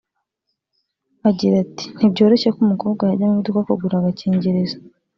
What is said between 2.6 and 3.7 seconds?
umukobwa yajya mu iduka